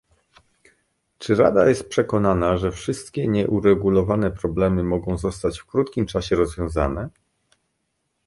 Czy 1.17 1.35
Rada 1.35 1.69
jest 1.69 1.89
przekonana, 1.89 2.57
że 2.57 2.71
wszystkie 2.71 3.27
nieuregulowane 3.27 4.31
problemy 4.31 4.83
mogą 4.83 5.17
zostać 5.17 5.59
w 5.59 5.65
krótkim 5.65 6.05
czasie 6.05 6.35
rozwiązane? 6.35 7.09